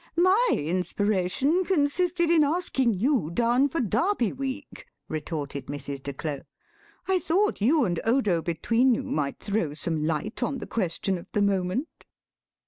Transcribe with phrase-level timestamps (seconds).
[0.17, 6.01] "My inspiration consisted in asking you down for Derby week," retorted Mrs.
[6.01, 6.39] de Claux;
[7.07, 11.31] "I thought you and Odo between you might throw some light on the question of
[11.33, 12.05] the moment."